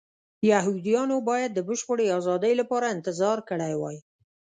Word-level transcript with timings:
یهودیانو 0.51 1.15
باید 1.29 1.51
د 1.53 1.59
بشپړې 1.67 2.05
ازادۍ 2.19 2.53
لپاره 2.61 2.85
انتظار 2.95 3.37
کړی 3.49 3.73
وای. 3.77 3.97